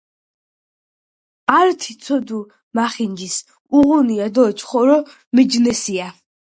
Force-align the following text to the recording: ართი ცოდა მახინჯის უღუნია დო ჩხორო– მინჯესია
ართი 1.59 1.93
ცოდა 2.03 2.39
მახინჯის 2.75 3.35
უღუნია 3.77 4.27
დო 4.35 4.43
ჩხორო– 4.57 4.97
მინჯესია 5.35 6.07